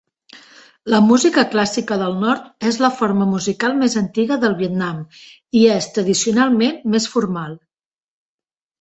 [0.93, 5.07] La música clàssica del nord és la forma musical més antiga del Vietnam
[5.63, 7.59] i és tradicionalment més formal.